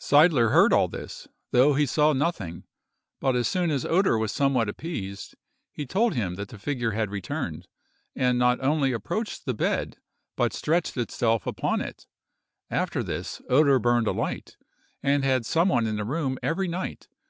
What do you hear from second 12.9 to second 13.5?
this,